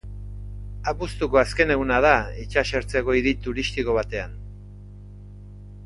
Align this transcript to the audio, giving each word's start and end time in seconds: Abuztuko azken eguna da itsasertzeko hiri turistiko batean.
Abuztuko 0.91 1.39
azken 1.41 1.73
eguna 1.75 1.99
da 2.07 2.13
itsasertzeko 2.45 3.17
hiri 3.19 3.35
turistiko 3.45 3.99
batean. 4.01 4.35